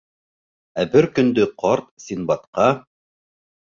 Ә 0.83 0.85
бер 0.95 1.09
көндө 1.19 1.47
ҡарт 1.67 1.95
Синдбадҡа: 2.09 2.71